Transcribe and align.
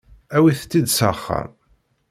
Awit-tt-id 0.35 0.87
s 0.97 0.99
axxam. 1.09 1.49